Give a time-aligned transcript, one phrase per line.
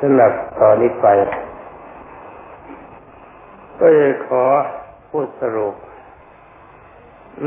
[0.00, 1.06] สำหรับต่อนนี้ไป
[3.78, 4.44] ก็จะขอ
[5.10, 5.74] พูดสรุป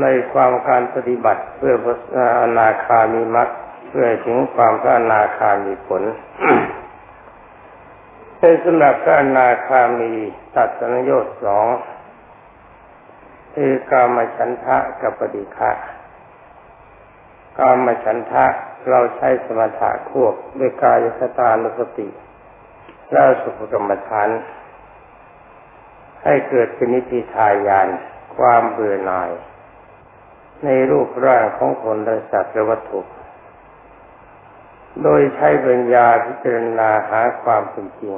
[0.00, 1.96] ในความการปฏิบัติเพื่อพระ
[2.40, 3.48] อนาคามีมรรค
[3.88, 6.02] เพื่อถึงความพระอนาคามีผล
[8.38, 10.12] เป็นสำหรับพระอนาคามี
[10.56, 11.66] ตัดสัญญาสอง
[13.54, 15.70] คือกามฉันทะกับปฏิฆะ
[17.60, 18.46] กามฉันทะ
[18.88, 22.08] เราใช้สมถะควบด้วยกายสตานุสติ
[23.12, 24.28] แล้วสุภกรรมฐาน
[26.24, 27.88] ให้เกิดเป็นนิพพิทายาน
[28.36, 29.30] ความเบื่อหน่าย
[30.64, 33.00] ในรูปร่างของคนและสัตว์และวัตถุ
[35.02, 38.14] โดยใช้ปัญญาพิจารณาหาความเป็นจริง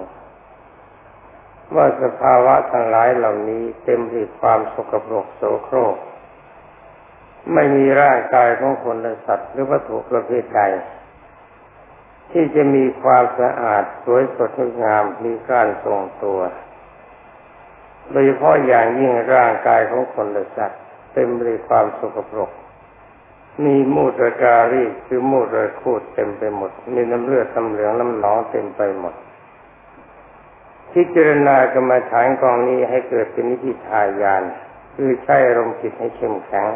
[1.74, 5.96] ว่าสภาวะทั้งหลายเหล่านี้เต็มไปด้วยความสกปรกโสโครก
[7.54, 10.62] ไม่มีร่างกายของคนและสัตว์หรือวัตถุประเภทใด
[12.32, 14.50] ที่จะมีความสะอาดสวยสด
[14.82, 16.40] งามมีการทรงตัว
[18.10, 20.80] โดยเฉพาะอย่างยิ่งร่างกายของคนและสัตว์
[21.12, 22.50] เต็มไปด้วยความสกปรก
[23.64, 29.14] มีมูตรการีคือมูตรคูดเต็มไปหมด มีน้ำเลือดน้ำเหลืองน้ำหนองเต็มไปหมด
[30.92, 34.42] พิจารณากรรมฐานกองนี้ให้เกิดเป็นนิพพายาน
[34.94, 36.66] คือใช้อารมณ์จิตให้เข้มแข็ง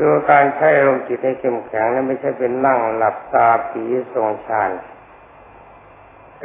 [0.00, 3.82] คือการใช้อารมณ์จิตให้เข้มแข็งนั้นไม่ใช่เป็นนั่งหลับตาผี
[4.14, 4.70] ทรงฌาน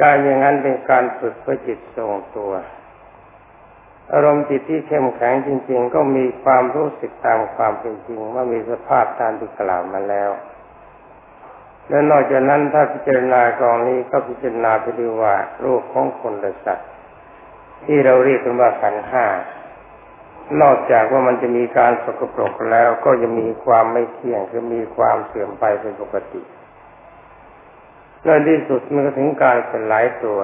[0.00, 2.52] การอย่างนั้นเป็นการฝึกเพื่อจิตทรงตัว
[4.12, 10.30] อารมณ์จิตที่เข้มแข็งจริง ๆ ก็มีความรู้สึกตามความเป็นจริง ว่ามีสภาพตามที่กล่าวมาแล้ว
[11.88, 16.90] และนอกจากนั้นถ้าพิจารณากองนี้ก็พิจารณาไปดูว่ารูปของคนและสัตว์
[17.84, 19.24] ที่เราเรียกกันว่าขันห้า
[20.62, 26.42] นอกจากว่ามันจะมีการสกปรกแล้วก็จะมีความไม่เที่ยงคือมีความเสื่อมไปเป็นปกติ
[28.24, 30.38] ในที่สุดมันก็ถึงการเป็นหลายตัว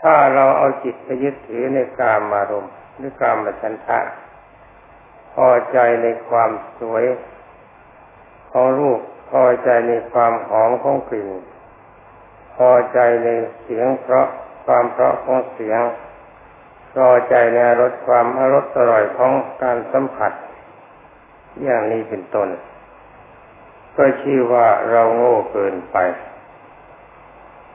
[0.00, 3.98] ถ้าเราเอาจิตไปยึดถือในกามอารมณ์หรือกามฉันทะ
[5.34, 7.04] พอใจในความสวย
[8.52, 9.00] ของรูป
[9.30, 11.28] พอใจในความหอมของกลิ่น
[12.56, 13.28] พอใจใน
[13.62, 14.26] เสียงเพราะ
[14.64, 15.80] ความเพราะของเสียง
[16.94, 19.32] พอใจในรสความอรสอร่อยของ
[19.62, 20.32] การสัมผัส
[21.62, 22.48] อย่างนี้เป็นต้น
[23.96, 25.96] ก็ชื่อว่าเราโง่เกินไป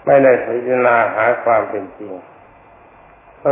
[0.06, 2.14] ไม่ได้พิจารณาหาความเป็นจริง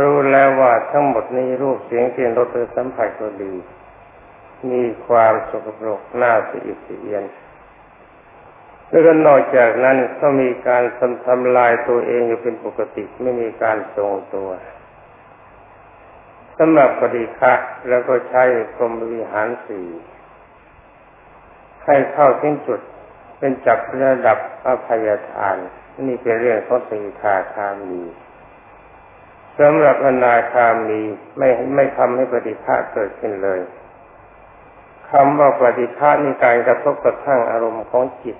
[0.04, 3.54] รู้แล้วว่าทั้งหมดนี้รูปเสียงกลิ่นรสสัมผัสก็ดี
[4.70, 7.24] มีความสกปรกน่าสิอิสเอียน
[8.90, 10.82] แล้วก็นอกจากนั้นก็มีการ
[11.26, 14.48] ทำลายตัวเองอยู่เป็นปกติไม่มีการทรงตัว
[16.58, 17.52] สำหรับปฏิฆะ
[17.88, 18.42] แล้วก็ใช้
[18.76, 19.86] กรมวิหารสี่
[21.84, 22.80] ให้เข้าถึงจุด
[23.38, 25.56] เป็นจับระดับอภัยทาน
[26.08, 28.02] นี่เป็นเรื่องของสีทาคามี
[29.58, 31.00] สำหรับอนาคามี
[31.38, 33.60] ไม่ไม่ทำให้ปฏิฆะเกิดขึ้นเลย
[35.10, 38.36] คำว่าปฏิฆะนี่การกระทบกระทั่งอารมณ์ของจิต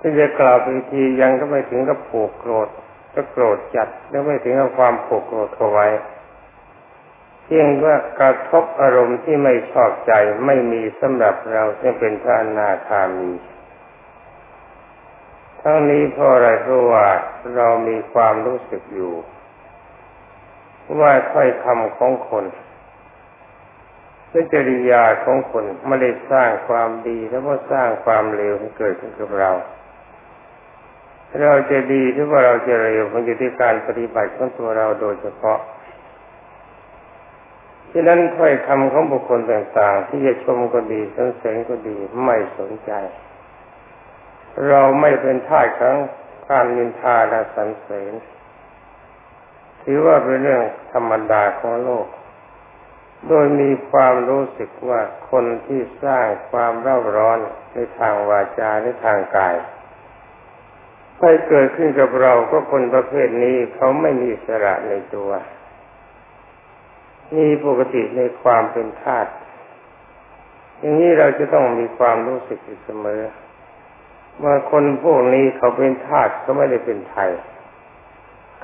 [0.00, 2.68] ที่จะกล่าวไปทียังก็ไม่ถึงกับผูกโกรธ
[3.14, 5.86] ก็โกรธจัดแล้วไม่ถึงกับความผูกโกรธเอาไว้
[7.44, 10.12] เพียงว่ากระทบอารมณ์ที่ไม่ชอบใจ
[10.46, 13.32] ไม่มีสำหรับเราซึ่งเป็นพระอนาคามี
[15.60, 17.06] ทั้งนี้เพราะอะไรเพราะว่า
[17.56, 19.14] เรามีความรู้สึกอยู่
[21.00, 22.44] ว่าถ้อยคำของคน
[24.30, 29.50] และจริยาของคนไม่ได้สร้างความดีแล้วก็สร้างความเลวให้เกิดขึ้นกับเรา
[31.42, 35.58] เราจะดีหรือว่าเราจะเร็วมันอยู่ที่การปฏิบัติของตัวเราโดยเฉพาะ
[37.92, 42.92] ฉะนั้นถ้อยคำของบุคคลต่างๆ ที่จะชมก็ดีสรรเสริญก็ดีไม่สนใจ
[44.68, 45.96] เราไม่เป็นท่าของ
[46.48, 48.12] การนินทาและสรรเสริญ
[49.82, 50.62] ถือว่าเป็นเรื่อง
[50.92, 52.06] ธรรมดาของโลก
[53.28, 55.00] โดยมีความรู้สึกว่า
[55.30, 57.38] คนที่สร้างความเร่าร้อน
[57.72, 59.54] ในทางวาจาในทางกาย
[61.20, 65.30] ให้เกิดขึ้นกับเราก็คนประเภทนี้เขาไม่มีสระในตัว
[67.36, 69.30] มีปกติในความเป็นธาตุ
[70.78, 73.22] อย่างนี้เราจะต้องมีความรู้สึกเสมอ
[74.44, 77.30] ว่าคนพวกนี้เขาเป็นธาตุเขาไม่ได้เป็นไทย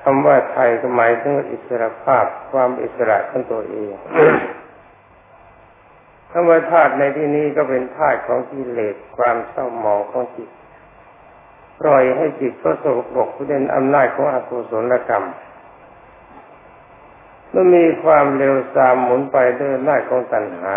[0.02, 3.90] คำว่าไทยก็หมายถึงอิสระภาพความอิสระของตัวเอง
[6.30, 10.50] คำว่าธาตุในที่นี้ก็เป็นธาตุของกิเลสความเศร้าหมองของจิต
[11.80, 15.24] ปล่อยให้จิตก็สกปรกเป็นอำนาจของอกุศลกรรม
[17.50, 20.76] เมื่อมีความเร็วตามหมุนไปด้วยอำนาจของตัณหา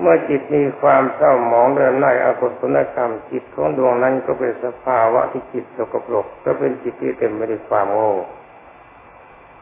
[0.00, 8.12] เมื่อจิตมีความเศร้าหมองเดินหน้าอกุศลกรรม จิตของดวงนั้นก็เป็นสภาวะที่จิตสกปรกก็เป็นจิตที่เต็มไปด้วยความโง่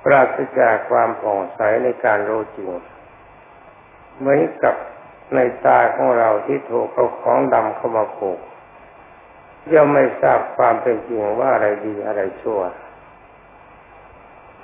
[0.05, 2.71] ปราศจากความผ่องใสในการรู้จริง
[4.19, 4.75] เหมือนกับ
[5.35, 8.39] ในตาของเราที่ถูกเอาของดำเข้ามาโขก
[9.73, 12.61] ย่อมไม่ทราบความเป็นจริงว่าอะไรดีอะไรชั่ว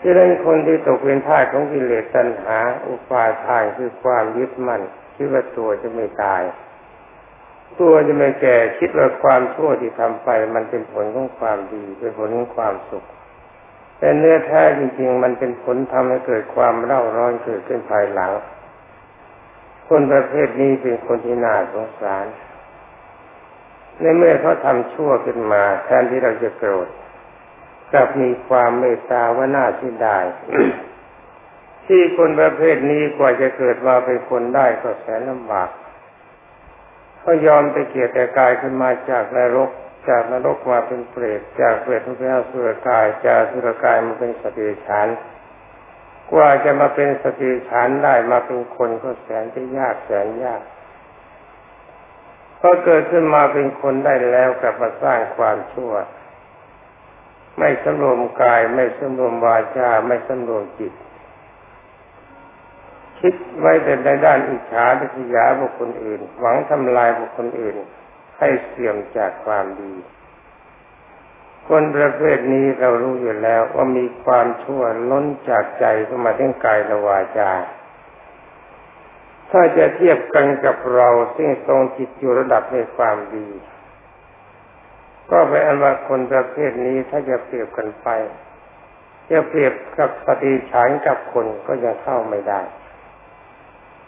[0.01, 2.59] ที่นั้นคนที่ตกเป็นท่าของกิเลสตัณหา
[2.89, 4.83] อุปาทานคือความยึดมั่น
[5.17, 6.43] คิดว่าตัวจะไม่ตาย
[7.81, 13.05] ตัวจะไม่แก่คิดว่าความชั่วที่ทำไป มันเป็นผลของความดีเป็นผลของความสุข
[13.99, 18.33] แต่เนื้อแท้จริง ๆ มันเป็นผลทำให้เกิดความเร่าร้อนเกิดขึ้นภายหลัง
[19.89, 22.27] คนประเภทนี้เป็นคนที่น่าสงสาร
[24.01, 26.89] ในเมื่อเขาทำชั่วขึ้นมา แทนที่เราจะโกรธ
[27.93, 30.19] กลับมีความเมตตาว่าน่าที่ได้
[31.87, 35.69] ที่คนประเภทนี้กว่าจะเกิดมาเป็นคนได้ก็แสนลำบาก
[37.21, 39.71] เขายอมไปเกียรติกายขึ้นมาจากนรก
[40.09, 45.09] จากนรกมาเป็นเปรตจากเปรตมาเป็นอสุรกาย จากสุรกายมาเป็นสติฉัน
[46.33, 50.61] กว่าจะมาเป็นสติฉันได้มาเป็นคนก็แสนจะยากแสนยาก
[52.61, 55.93] พอเกิดขึ้นมาเป็นคนได้แล้วกลับมาสร้างความชั่ว
[57.59, 60.93] ไม่สำรวมกายไม่สำรวมวาจาไม่สำรวมจิต
[63.21, 67.77] คิดไว้แต่ในด้านอิจฉาทิษยาบุคคลอื่น หวังทำลายบุคคลอื่น
[68.39, 69.95] ให้เสื่อมจากความดี
[71.69, 77.51] คนประเภทนี้เรารู้อยู่แล้วว่ามีความชั่วล้นจากใจเข้ามาทั้งกายและวาจา
[79.51, 83.49] ถ้าจะเทียบกันกับเราซึ่งทรงจิตอยู่ระดับในความดี
[85.31, 88.09] ก็เป็นอันว่าคนประเภทนี้ถ้าจะเปรียบกันไป
[89.31, 92.61] จะเปรียบกับปฏิฉานกับคนก็ยังเข้าไม่ได้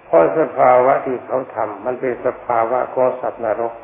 [0.05, 3.75] เพราะสภาวะที่เขาทำมันเป็นสภาวะของสัตว์นรก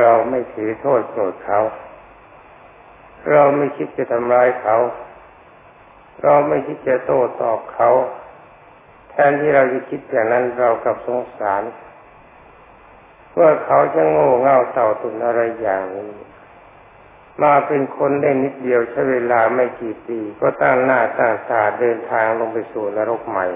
[0.00, 1.60] เราไม่ถือโทษโกรธเขา
[3.30, 4.76] เราไม่คิดจะทำร้ายเขา
[6.22, 7.90] เราไม่คิดจะโต้ตอบเขา
[9.12, 11.62] แทนที่เราจะคิดอย่างนั้นเรากับสงสาร
[13.38, 16.10] ว่าเขาจะโง่เง่าเต่าตุนอะไรอย่างนี้
[17.42, 23.46] มาเป็นคนได้นิดเดียวใช้เวลาไม่กี่ปี ก็ตั้งหน้าตั้งตาเดินทางลงไปสู่นรกใหม่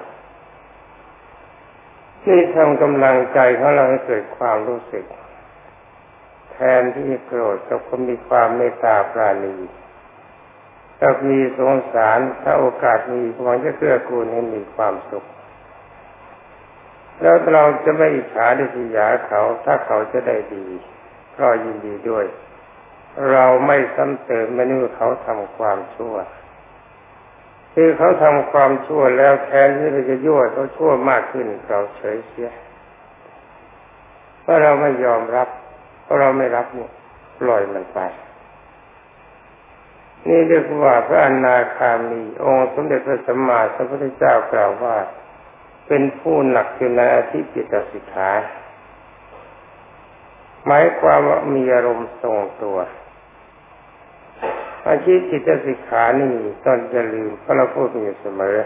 [2.27, 5.05] นี่ทำกำลังใจของเราให้เกิดความรู้สึก
[6.53, 9.57] แทนที่โกรธก็มีความเมตตาปราณี
[11.01, 15.25] ก็มีสงสารถ้าโอกาสมีหวังจะเกื้อกูลให้มีความสุข
[17.21, 20.67] แล้วเราจะไม่อิจฉาดิสยาเขาถ้าเขาจะได้ดี
[21.39, 22.27] ก็ยินดีด้วย
[23.33, 26.17] เราไม่ซ้ำเติมไม่นึกเขาทำความชั่ว
[27.75, 32.51] คือเขาทำความชั่วแล้วแทนที่เราจะยั่วเขาชั่วมากขึ้นเราเฉยเสีย
[34.43, 35.49] เพราะเราไม่ยอมรับ
[36.03, 36.91] เพราะเราไม่รับเนี่ย
[37.41, 37.99] ปล่อยมันไป
[40.29, 44.97] นี่เรียกว่าพระอนาคามี องค์สมเด็จพระสัมมาสัมพุทธเจ้ากล่าวว่า
[45.89, 48.31] เป็นผู้หนักอยู่ในอธิจิตสิกขา
[50.67, 52.79] หมายความว่ามีอารมณ์ทรงตัว
[54.89, 56.33] อาชีพจิตสิกขานี่
[56.65, 58.57] ตอนจะลืมเพราะเราพูดอยู่เสมอ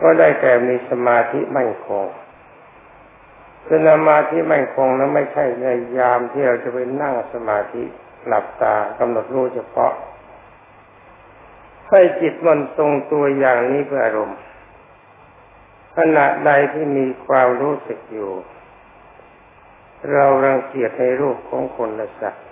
[0.00, 2.04] ก็ได้แก่มีสมาธิมั่นคง
[3.68, 3.72] ส
[4.08, 5.66] มาธิมั่นคงนั้นไม่ใช่ใน
[5.98, 7.82] ยามที่เราจะไปนั่งสมาธิ
[8.26, 9.92] หลับตากำหนดรู้เฉพาะ
[11.90, 14.38] ให้จิตมันทรงตัวอย่างนี้เพื่ออารมณ์
[16.02, 18.30] ขณะใดที่มีความรู้สึกอยู่
[20.12, 22.44] เรารังเกียจในรูปของคนละสัตว์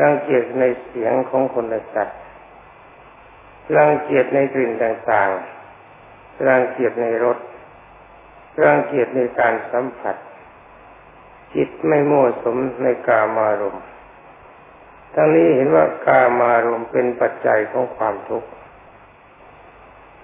[0.00, 2.18] รังเกียจในเสียงของคนละสัตว์
[3.76, 7.38] รังเกียจในกลิ่นต่างๆรังเกียจในรส
[8.64, 10.16] รังเกียจในการสัมผัส
[11.54, 13.84] จิตไม่มั่วสมในกามารมณ์
[15.14, 18.48] ทั้งนี้เห็นว่ากามารมณ์เป็นปัจจัยของความทุกข์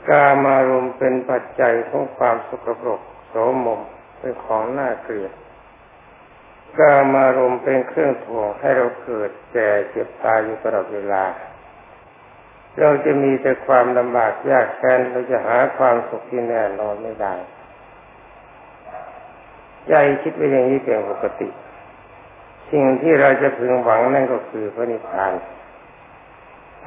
[0.08, 3.80] กามารมณ์เป็นปัจจัยของความสกปรกโสมม
[4.18, 5.32] เป็นของน่าเกลียด
[6.78, 11.24] กามารมณ์เป็นเครื่องถ่วงให้เราเกิดแก่เจ็บตายอยู่ตลอดเวลา
[12.78, 17.34] เราจะมีแต่ความลำบากยากแค้นเราจะหาความสุขที่แน่นอนไม่ได้
[19.88, 21.48] ใจคิดไปอย่างนี้เป็นปกติ
[22.70, 25.32] สิ่งที่เราจะพึงหวังนั่นก็คือพระนิพพาน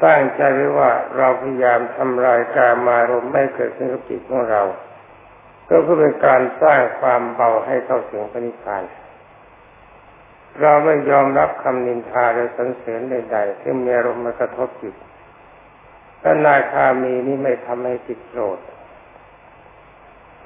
[0.01, 4.61] ตั้งใจไว้ว่าเราพยายามทำลายการมารมไม่เกิดขึ้นกับจิตของเรา
[5.67, 8.83] ก็เพื่อเป็นการสร้างความเบาให้เข้าถึงพระนิพพาน
[10.61, 14.95] เราไม่ยอมรับคำนินทาหรือสรรเสริญใดๆที่มีอารมณ์มากระทบจิต
[16.21, 18.59] ถ้านาคามีนี้ไม่ทำให้จิตโกรธ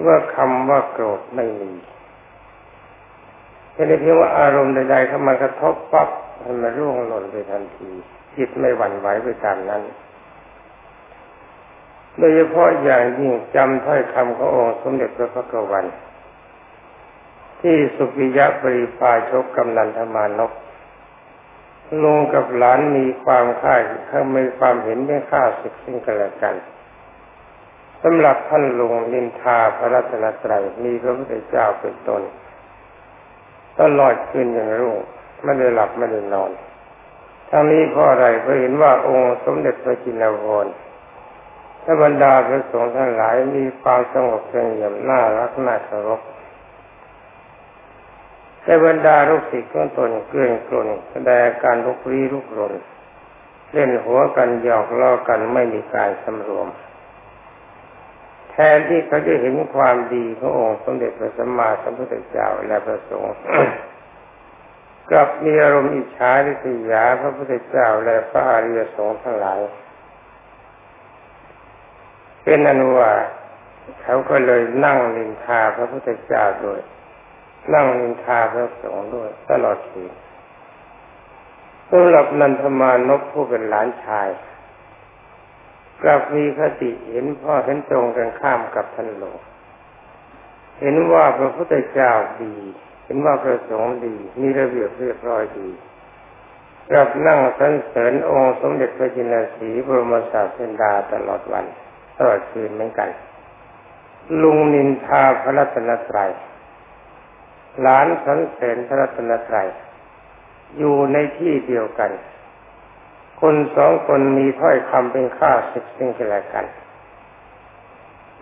[0.06, 1.72] ว่าคำว่าโกรธไม่มี
[3.74, 6.10] แค่เพียงว่าอารมณ์ใดๆเข้ามากระทบปั๊บ
[6.44, 7.92] มันมาร่วงหล่นไปทันที
[8.38, 9.84] จิตไม่หวั่นไหวไปตามนั้น
[12.18, 15.86] โดยเฉพาะอย่างยิ่งจำถ้อยคำขององค์สมเด็จพระพุทธวัน
[17.62, 20.52] ที่สุกิยะปริพาชกกำนันธมานก
[22.04, 26.56] ลุงกับหลานมีความค่ายเขามีความเห็นไม่ค่าศึกซึ่งกันและกัน
[28.04, 32.22] สำหรับท่านลุงนินทาพระรัตนตรัยมีพระพุทธเจ้าเป็นตน
[33.80, 34.98] ตลอดคืนอย่างรุ่ง
[35.44, 36.52] ไม่ได้หลับไม่ได้นอน
[37.50, 40.68] ทั้งนี้เพราะอะไรเพราะเห็นว่าองค์สมเด็จพระจินวร
[41.84, 46.22] และบรรดาพระสงฆ์ทั้งหลายมีความสงบเสงี่ยมน่ารักน่าเคารพ
[48.64, 52.74] แต่บรรดาลูกศิษย์ของตนเกลื่อนกลนแสดงการลุกลี้ลุกรน
[53.74, 56.68] เล่นหัวกันหยอกล้อกันไม่มีการสำรวม
[58.52, 63.34] แทนที่เขาจะเห็นความดีขององค์สมเด็จพระสัมมาสัมพุทธเจ้าและพระสงฆ์
[65.12, 69.60] กลับมีอารมณ์อิจฉาริษยาพระพุทธเจ้าและพระอริยสงฆ์ทั้งหลาย
[72.44, 73.12] เป็นอนุว่า
[74.02, 76.80] เขาก็เลยนั่งลินทาพระพุทธเจ้าโดย
[77.74, 80.04] นั่งนินทาพระสงฆ์ด้วยตลอดชี
[81.90, 84.30] สำหรับนันทมานพผู้เป็นหลานชาย
[86.04, 89.40] กลับมีคติเห็นพ่อเห็นตรงกันข้ามกับท่านหลวง
[90.82, 92.12] เห็นว่าพระพุทธเจ้า
[92.44, 92.56] ดี
[93.08, 95.70] เห็นว่าพระสงฆ์ดี มีระเบียบเรียบร้อยดี
[96.90, 101.66] กลับนั่งสรรเสริญองค์สมเด็จพระจินสีบรมศาสดาตลอดวัน
[102.18, 103.10] ตลอดคืนเหมือนกัน
[104.42, 106.32] ลุงนินทาพระรัตนตรัย
[107.82, 109.68] หลานสันเสริญพระรัตนตรัย
[110.78, 112.12] อยู่ในที่เดียวกัน
[113.42, 116.66] คนสองคนมีถ้อยคำเป็นข้าศึกซึ่งกันและกัน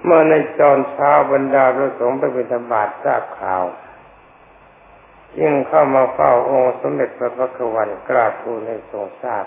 [0.03, 3.63] เมื่อในจอนเช้าบรรดาพระสงฆ์ไปเป็นธบาตทราบข่าว
[5.39, 9.45] ยิ่งเข้ามาเฝ้าองค์สมเด็จพระพักวันกราบทูลให้ทรงทราบ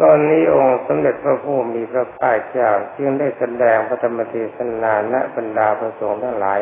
[0.00, 6.60] ตอนนี้องค์สมเด็จพระผู้มีพระภาคเจ้าจึงได้แสดงพระธรรมเทศนาณบรรดาพระสงฆ์ทั้งหลาย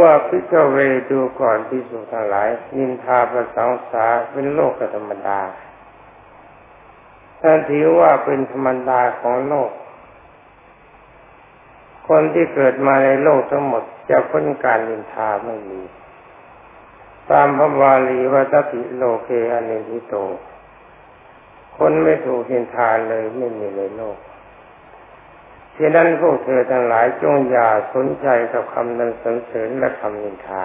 [0.00, 0.76] ว่าพิจเว
[1.10, 5.38] ดูก่อนพิสุทั้งหลาย นินทาประสังสาเป็นโลกธรรมดา
[7.40, 9.70] ท่านถือว่าเป็นธรรมดาของโลก
[12.08, 15.80] คนที่เกิดมาในโลกทั้งหมดจะพ้นการนินทาไม่มี
[17.30, 20.14] ตามพระบาลีว่าตติโลเกอเนหิโต
[21.76, 24.18] คนไม่ถูกนินทาเลยไม่มีในโลก
[25.76, 30.64] ฉะนั้นพวกเธอทั้งหลายจงอย่าสนใจกับคำนั้นสรรเสริญและคำนินทา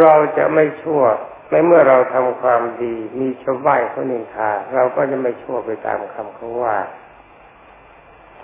[0.00, 1.02] เราจะไม่ชั่ว
[1.50, 6.76] ในเมื่อเราทำความดีมีชาวบ้านเขานินทา เราก็จะไม่ชั่วไปตามคำเขาว่า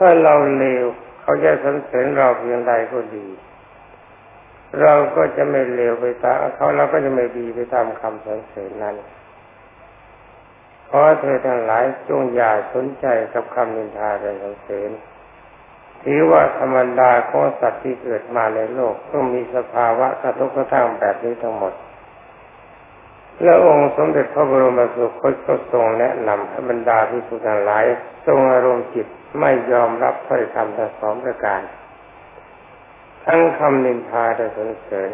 [0.03, 0.85] ถ้าเราเลว
[1.23, 3.27] เขาจะสรรเสริญเราเพียงใดก็ดี
[4.81, 8.97] เราก็จะไม่เลวไปตามเขาเราก็จะไม่ดีไปตามคำสรรเสริญนั้น
[10.89, 14.91] ขอเธอทั้งหลายจงอย่าสนใจกับคำนินทาและสรรเสริญ
[16.05, 21.73] ถือว่าธรรมดาของสัตว์ที่เกิดมาในโลกต้องมีสภาวะกระทบกระทั่งแบบนี้ทั้งหมด
[23.43, 27.85] และองค์สมเด็จพระบรมสุคตก็ทรงแนะนำให้บรรดาที่สุทั้งหลาย
[28.27, 29.07] ทรงอารมณ์จิต
[29.39, 31.63] ไม่ยอมรับถ้อยคำทั้งสองประการ
[33.27, 35.11] ทั้งคำนินทาและสรรเสริญ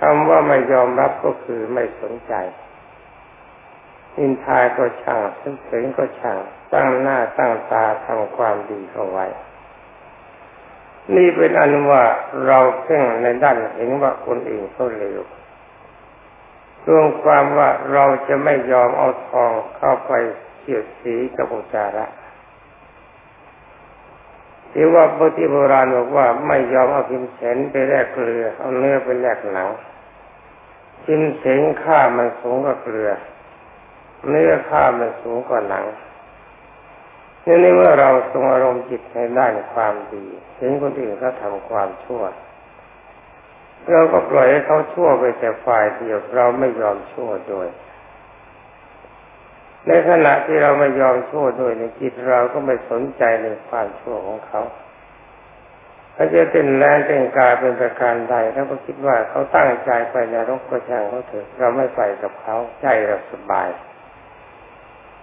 [0.00, 2.34] คำว่าไม่ยอมรับก็คือไม่สนใจ
[4.18, 6.38] อินทาก็ช่างซึ่งเสงก็ช่าง
[6.72, 9.26] ตั้งหน้าตั้งตาทำความดีเข้าไว้
[11.16, 12.04] นี่เป็นอันว่า
[12.46, 15.20] เราเพ่งในด้านเห็นว่าคนอื่นเขาเลว
[16.88, 20.12] รวมความว่าเราจะไม่ยอมเอาทองเข้าไป
[20.58, 22.06] เสียดสีกับอุจาระ
[24.72, 29.68] ที่ว่าพระที่โบราณบอกว่าไม่ยอมเอาพิมเสนไปแลกเกลือ เอาเนื้อไปแลกหนัง
[31.04, 33.10] พิมเสงค่ามันสูงกว่าเกลือ
[34.28, 35.84] เนื้อข้ามันสูงกว่าหนัง
[37.44, 40.24] นี่นี่เมื่อเราทรงอารมณ์จิตในด้านความดี
[40.56, 42.22] เห็นคนอื่นเขาทาความชั่ว
[43.90, 47.68] เราก็ปล่อยให้เขาชั่วไปแต่ฝ่ายเดียวเราไม่ยอมชั่วด้วย
[49.88, 54.62] ในขณะที่เราไม่ยอมชั่วด้วยในจิตเราก็ไม่สนใจในความชั่วของเขา
[56.14, 63.68] เขาจะเป็นแรงเป็นกายเป็นประการใดเราก็คิดว่าเขาตั้งใจไปในรกกระช่างเขาเถอะเราไม่ไปกับเขาใจเราสบาย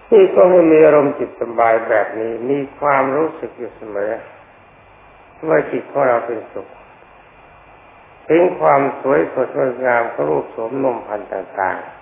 [0.08, 4.12] ที่ก็ให้มีอารมณ์จิตสบายแบบนี้ มีความรู้สึกอยู่เสมอ
[5.48, 6.68] ว่าจิตของเราเป็นสุข
[8.28, 11.97] ถึงความสวยสดงดงามของรูปสมนมพันธ์ต่างๆ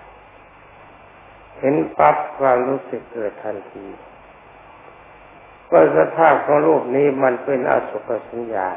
[1.59, 3.85] เห็นปั๊บความรู้สึกเกิดทันที
[5.71, 8.67] ว่าสภาพของรูปนี้มันเป็นอสุภสัญญา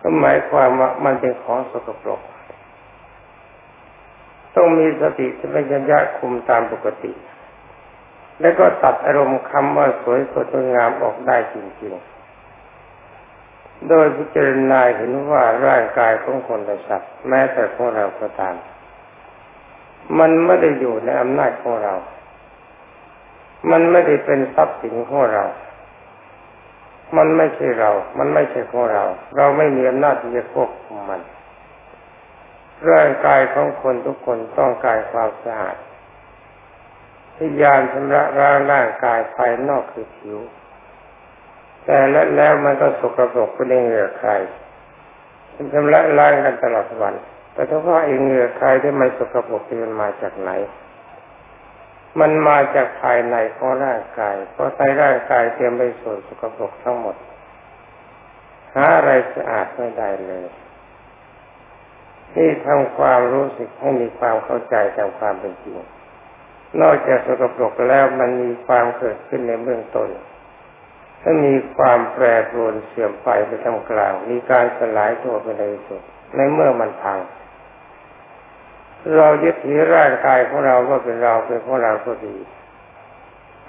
[0.00, 2.20] ก็หมายความว่ามันเป็นของสกปรก
[4.54, 7.12] ต้องมีสติสัมปชัญญะคุมตามปกติ
[8.40, 18.54] แล้วก็ตัดอารมณ์คำว่าสวยสดงามออกได้จริงๆ โดยพิจารณาเห็นว่าร่างกายของคนและสัตว์แม้แต่ของเราก็ตาม
[20.18, 21.94] มันไม่ได้อยู่ในอำนาจของเรา
[23.70, 25.44] มันไม่ได้เป็นทรัพย์สินของเรา
[27.16, 29.04] มันไม่ใช่เรา มันไม่ใช่ของเรา
[29.36, 31.20] เราไม่มีอำนาจที่จะควบคุมมัน
[32.90, 35.76] ร่างกายของคนทุกคนต้องการความสะอาด
[37.36, 40.38] พยายามชำระร่างร่างกายภายนอกคือผิว
[41.84, 44.30] แต่แล้วแล้วมันก็สกปรกไปเหงื่อยๆใคร
[45.72, 47.14] ชำระล้างกันตลอดวัน
[47.52, 50.50] แต่ถ้าว่าเองเหงื่อใครที่มันสกปรกมันมาจากไหน
[52.20, 57.16] มันมาจากภายในของร่างกาย เพราะในร่างกายเต็มไปส่วนสกปรกทั้งหมด
[58.74, 60.46] หาอะไรสะอาดไม่ได้เลย
[62.36, 65.76] นี่ทำความรู้สึกให้มีความเข้าใจตามความเป็นจริง
[66.80, 70.08] นอกจากสกปรกแล้วมันมีความเกิดขึ้นในเบื้องต้น
[71.22, 76.02] ถ้ามีความแปรปรวนเสื่อมไปไปทำกลาง มีการสลายตัวไปในสุด
[76.36, 77.18] ในเมื่อมันพัง
[79.16, 82.36] เรายึดถือร่างกายของเราว่าเป็นเราเป็นของเราก็ดี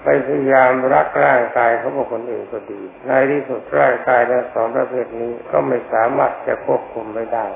[0.02, 7.46] ไปพยายามรักร่างกายเขาบอกคนอื่นก็ดี ในที่สุดร่างกายทั้งสองประเภทนี้ก็ไม่สามารถจะควบคุมไม่ได้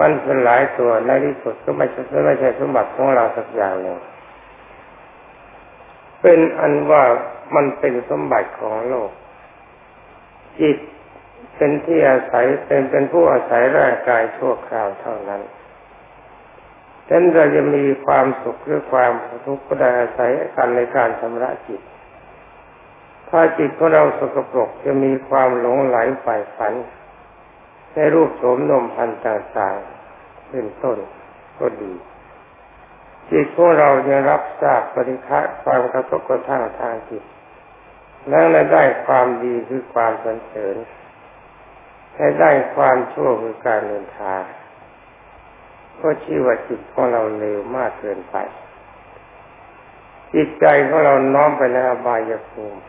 [0.00, 3.98] มันสลายตัวในที่สุดก็ไม่ใช่ไม่ใช่สมบัติของเราสักอย่างหนึ่ง
[6.22, 7.02] เป็นอันว่า
[7.54, 9.10] มันเป็นสมบัติของโลก
[10.60, 10.78] จิต
[11.56, 15.42] เป็นที่อาศัยเป็นเป็นผู้อาศัยร่างกายชั่วคราวเท่านั้น
[17.08, 19.12] ฉะนั้นเราจะมีความสุขหรือความ
[19.46, 21.80] ทุกข์ก็ได้อาศัยกันในการชำระจิต
[23.28, 26.72] ถ้าจิตของเราสกปรกจะมีความหลงไหลฝ่ายฝัน
[27.94, 30.98] ในรูปโสมนมพันต่างๆเป็นต้น
[31.58, 31.92] ก็ดี
[33.30, 37.22] จิตของเรายังรับทราบปริฆะความกระทบกระทั่งทางจิต
[38.28, 40.76] แล้วได้ความดีคือความสันเสริญ
[42.16, 44.42] ให้ได้ความชั่วคือการเนินทาง
[46.02, 48.36] ก็ชื่อว่าจิตของเราเร็วมากเกินไป
[50.34, 52.80] จิตใจของเราน้อมไปในอบายภูมิ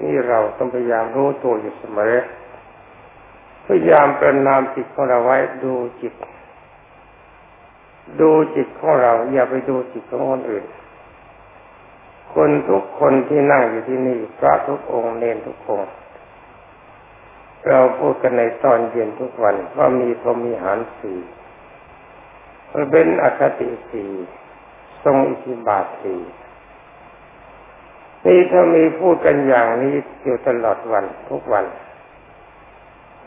[0.00, 2.16] นี่เราต้องพยายามรู้ตัวอยู่เสมอ
[3.66, 6.14] พยายามประนามจิตของเราไว้ดูจิต
[8.20, 10.64] ดูจิตของเรา อย่าไปดูจิตของคนอื่น
[12.34, 15.90] คนทุกคนที่นั่งอยู่ที่นี่พระทุกองค์เนนทุกองค์
[17.68, 21.18] เราพูดกันในตอนเย็นทุกวันว่ามีพรหมีหารสี่
[22.90, 24.04] เป็นอคติสี
[25.04, 26.16] ทรงอิทธิบาทสี
[28.26, 31.66] นี่ถ้ามีพูดกันอย่างนี้อยู่ตลอดวันทุกวัน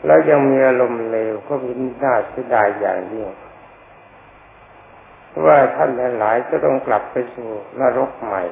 [0.06, 3.28] แล้วยังมีอารมณ์เลวก็มีน่าเสียดายอย่างยิ่ง
[5.46, 7.48] ว่าท่านหลายจะต้องกลับไปสู่
[7.80, 8.42] นรกใหม่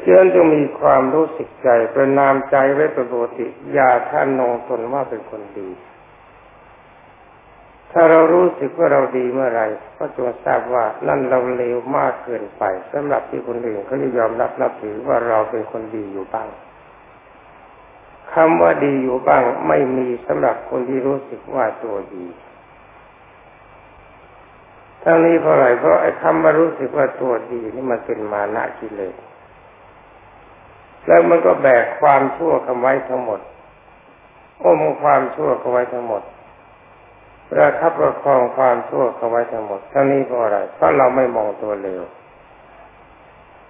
[0.00, 5.68] เชื่อนจะมีความรู้สึกใจประนามใจไว้ปกติอย่าท่านนงตนว่าเป็นคนดี
[7.96, 9.62] ถ้าเรารู้สึกว่าเราดีเมื่อไร
[9.98, 16.48] ก็จงทราบว่านั่นเราเลวมากเกินไปสำหรับที่คนอื่นเขาจะยอมรับนับถือว่าเราเป็นคนดีอยู่บ้าง
[18.32, 22.26] คำว่าดีอยู่บ้างไม่มีสำหรับคนที่รู้สึกว่าตัวดี
[25.02, 29.14] ทั้งนี้เพราะอะไรเพราะไอ้คำว่ารู้สึกว่าตัวดีนี่มันเป็นมานะกิเลส
[31.06, 33.40] แล้วมันก็แบกความชั่วกันไว้ทั้งหมด
[34.64, 36.22] อมความชั่วกันไว้ทั้งหมด
[37.54, 42.02] ประคับประคองความชั่วเข้าไว้ทั้งหมด ทั้งนี้เพราะอะไร เพราะเราไม่มองตัวเลว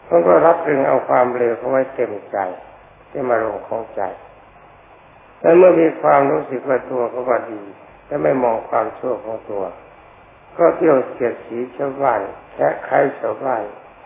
[0.09, 2.39] มันก็รับรึงเอาความเลวเข้าไว้เต็มใจ
[3.11, 4.03] ที่มาลงของใจ
[5.41, 7.63] และเมื่อมีความรู้สึกว่าตัวเขาว่าดี
[8.07, 9.65] และไม่มองความชั่วของตัว
[10.57, 12.21] ก็เที่ยวเสียดสีชาวบ้าน
[12.55, 13.63] แค่ใครชาวบ้าน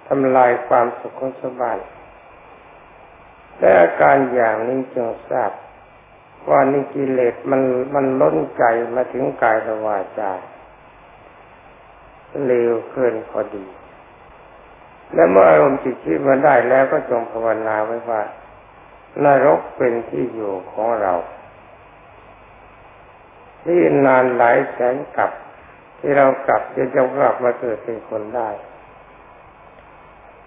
[0.08, 1.78] ทำลายความสุขของชาวบ้าน
[3.58, 5.50] และอาการอย่างนี้จงทราบ
[6.48, 7.62] ว่านี่กิเลสมัน
[7.94, 10.33] มันล้นใจมาถึงกายและวาจา
[12.46, 13.64] เลวเกินพอดี
[15.14, 18.22] และเมื่ออารมณ์จิตคิดมาได้แล้วก็จงภาวนาไว้ว่า
[19.24, 21.14] นรกเป็นที่อยู่ของเรา
[23.64, 25.31] ที่นานหลายแสนกลับ
[25.98, 28.51] ที่เรากลับจะจะกลับมาเกิดเป็นคนได้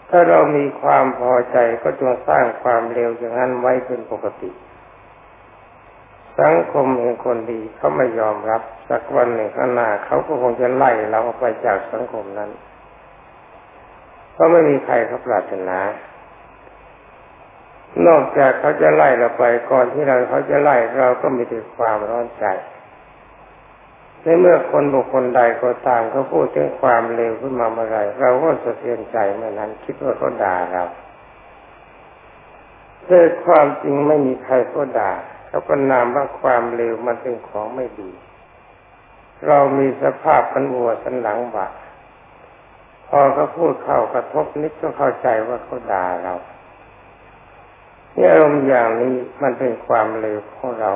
[0.10, 4.52] ถ้าเรามีความพอใจก็จงสร้างความเร็วอย่างนั้นไว้เป็นปกติ
[6.40, 12.50] สังคมเองคนดีเขาไม่ยอมรับ สักวันหนึ่งข้างหน้าเขาก็คงจะไล่เราออกไปจากสังคมนั้น
[14.34, 15.80] เพราะไม่มีใครเขาปรารถนา
[18.08, 22.46] นอกจากเขาจะไล่เราไปก่อนที่เราเขาจะไล่เราก็มีแต่ความร้อนใจ
[24.22, 30.84] ในเมื่อคนบุคคลใดก็ตามเขาพูดถึงความเลวขึ้นมาเมื่อไรเราก็สะเทือนใจเมื่อนั้นคิดว่าเขาด่าเรา
[33.08, 35.12] แต่ความจริงไม่มีใครก็ด่า
[35.52, 38.12] เขาก็นามว่าความเลวมันเป็นของไม่ดี
[39.48, 41.68] เรามีสภาพเป็นวัวสันหลังบะ
[43.08, 46.34] พอเขาพูดเข้ากระทบนิดก็เข้าใจว่าเขาด่าเรา
[48.16, 50.92] เนี่ยอารมณ์อย่างนี้มันเป็นความเลวของเรา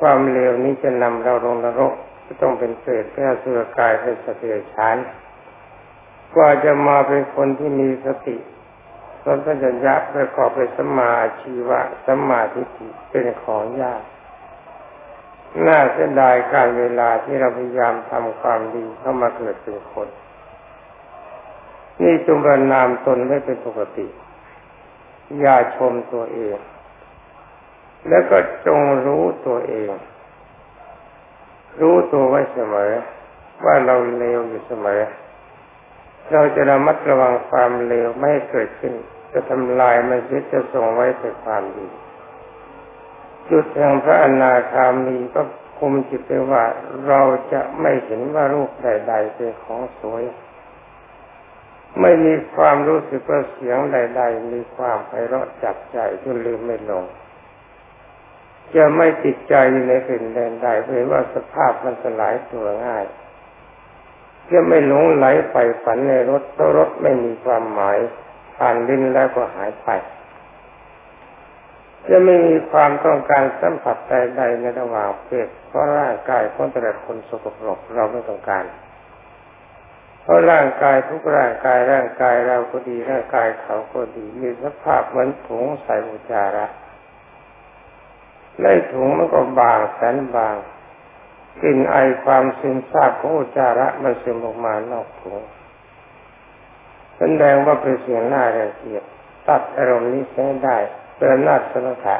[0.00, 1.92] ความเลวนี้จะนำเราลงนรก
[2.24, 4.96] ก็ต้องเป็นเศษแค่เสือกายเป็นสติชาน
[6.34, 8.36] กว่าจะมาเป็นคนที่มีสติ
[9.28, 14.02] สัมปชัญญะประกอบไปสมาชีวะสมาธิิเป็นของยาก
[15.66, 20.08] น่าเสียดายการเวลาที่เราพยายามทำความดีเข้ามาเกิดเป็นคน
[22.02, 24.06] นี่จงประนามตนไม่เป็นปกติ
[25.40, 26.56] อย่าชมตัวเอง
[28.08, 29.90] แล้วก็จงรู้ตัวเอง
[31.80, 32.92] รู้ตัวไว้เสมอ
[33.64, 35.02] ว่าเราเลวอยู่เสมอ
[36.32, 38.94] เราจะระมัดระวังความเลวไม่ให้เกิดขึ้น
[39.36, 41.86] จะทำลายมันเสียจะส่งไว้แต่ความดี
[43.50, 45.42] จุดแห่งพระอนาคามีก็
[45.78, 46.64] คุมจิตไปว่า
[47.06, 47.20] เรา
[47.52, 50.24] จะไม่เห็นว่ารูปใดๆเป็นของสวย
[52.00, 57.04] ไม่มีความรู้สึกว่าเสียงใด ๆ มีความไพเราะจับใจจนลืมไม่ลง
[58.74, 63.04] จะไม่ติดใจอยู่ในสิ่งใดๆเพราะว่าสภาพมันสลายตัวง่าย
[64.50, 67.98] จะไม่หลงไหลไปฝันในรถเพราะรถไม่มีความหมาย
[68.56, 69.88] ผ่านลิ้นแล้วก็หายไป
[72.08, 78.64] จะไม่มีความต้องการสัมผัสใดๆในระหว่างเพศเพราะร่างกายของแต่ละคนสกปรกเราไม่ต้องการ
[80.22, 86.66] เพราะร่างกายทุกร่างกายร่างกายเราก็ดีร่างกายเขาก็ดีมีสภาพเหมือนถุงใส่อุจจาระ
[88.62, 90.56] ในถุงมันก็บางแสนบาง
[91.60, 95.38] กลิ่นไอความซึมซาบของอุจจาระมันซึมออกมานอกถุง
[97.18, 99.02] แสดงว่าเป็นเสียงหน้าเรังเกียจ
[99.48, 100.76] ตัดอารมณ์นี้ใช้ได้
[101.16, 102.16] เป็นอำนาจสมถะ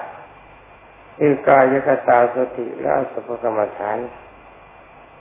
[1.18, 3.98] คือกายกตาสติและสุภกรรมฐาน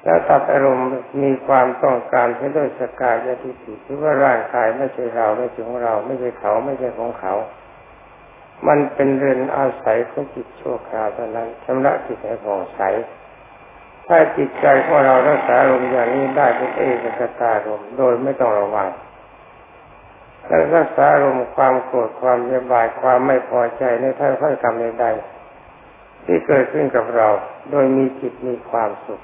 [0.04, 0.88] แล้วตัดอารมณ์
[1.24, 7.34] มีความต้องการเพื่อด้วยสกายทิฏฐิที่ว่าร่างกายไม่ใช่เราไม่ใช่ของเรา ไม่ใช่เขาไม่ใช่ของเขา
[8.68, 12.82] มันเป็นเรือนอาศัยของจิตชั่วคราวเท่านั้นชำระจิตให้ผ่องใส
[14.08, 18.88] ถ้าจิตใจของเรารักษาอารมณ์อย่างนี้ได้เป็นเอกกตารมโดยไม่ต้องระวัง
[20.48, 27.28] และรักษาอารมณ์ความโกรธความเยียบายความไม่พอใจในท่าถ้อยคำใดๆที่เกิดขึ้นกับเรา
[27.72, 29.22] โดยมีจิตมีความสุข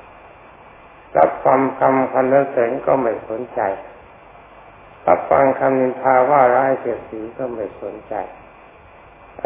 [1.18, 3.62] รับฟังคำพันเสริญก็ไม่สนใจ
[5.08, 8.16] รับฟังคำนินทาว่าร้ายเสียสีก็ไม่สนใจ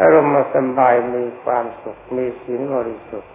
[0.00, 3.32] อารมณ์สบายมีความสุข มีศีลบริสุทธิ์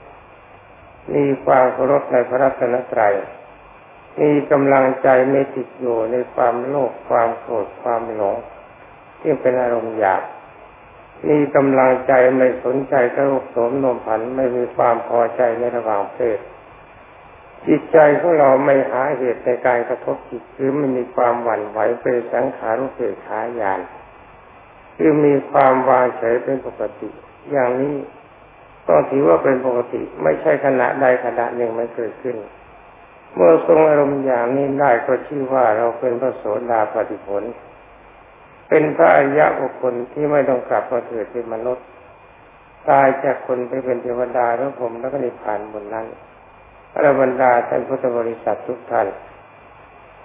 [1.16, 3.16] มีความเคารพในพระรัตนตรัย
[4.20, 8.36] มีกำลังใจไม่ติดอยู่ในความโลภความโกรธความหลง
[9.22, 10.24] ที่เป็นอารมณ์หยาบ
[11.28, 16.40] มีกำลังใจไม่สนใจกระลุกสมนมผันไม่มีความพอใจในระหว่างเพศ
[17.68, 23.80] จิตใจของเราไม่หาเหตุในการกระทบจิตคือไม่มีความหวั่นไหวเป็นสังขารุเปขายาน
[24.98, 27.10] คือมีความวางเฉยเป็นปกติ
[27.52, 27.96] อย่างนี้
[28.88, 32.36] ต้องถือว่าเป็นปกติ ไม่ใช่ขณะใดขณะหนึ่งมันเกิดขึ้น
[33.34, 37.44] เมื่อทรงอารมณ์อย่างนี้ได้ก็ชื่อว่าเราเป็นพระโสดาปฏิผล
[38.70, 41.86] เป็นพระอริยะบุคคลที่ไม่ต้องกลับมาเกิดเป็นมนุษย์
[42.90, 46.06] ตายจากคนไปเป็นเทวดาแล้วผมแล้วก็นิพพานบนนั้น
[46.92, 49.08] พระบรรดาท่านพุทธบริษัททุกท่าน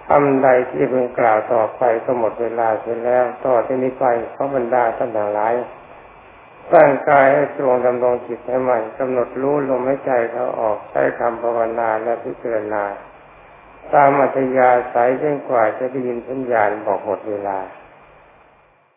[0.07, 5.53] ทำใดที่เป็นกล่าวต่อไปก็หมดเวลาเสร็จแล้ว ต่อที่นี้ไปพระบรรดาท่านทั้งหลาย
[6.75, 12.83] ร่างกายให้ตรงดำรงจิตให้ใหม่กำหนดรู้ลมหายใจเขาออกใช้คำภาวนาและพิจารณา
[13.93, 17.59] ตามอัธยาศัยเช่นกว่าจะได้ยินสัญญาณบอกหมดเวลา